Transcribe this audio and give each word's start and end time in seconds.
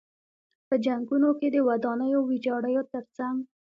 په 0.67 0.75
جنګونو 0.85 1.29
کې 1.39 1.47
د 1.51 1.57
ودانیو 1.67 2.19
ویجاړیو 2.29 2.83
تر 2.91 3.03
څنګ. 3.17 3.37